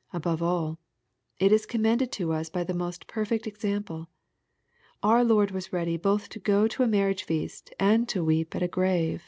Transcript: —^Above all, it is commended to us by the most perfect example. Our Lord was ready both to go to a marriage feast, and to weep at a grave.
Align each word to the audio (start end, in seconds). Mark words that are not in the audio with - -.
—^Above 0.12 0.42
all, 0.42 0.78
it 1.38 1.50
is 1.52 1.64
commended 1.64 2.12
to 2.12 2.34
us 2.34 2.50
by 2.50 2.62
the 2.62 2.74
most 2.74 3.06
perfect 3.06 3.46
example. 3.46 4.10
Our 5.02 5.24
Lord 5.24 5.52
was 5.52 5.72
ready 5.72 5.96
both 5.96 6.28
to 6.36 6.38
go 6.38 6.68
to 6.68 6.82
a 6.82 6.86
marriage 6.86 7.22
feast, 7.22 7.72
and 7.80 8.06
to 8.10 8.22
weep 8.22 8.54
at 8.54 8.62
a 8.62 8.68
grave. 8.68 9.22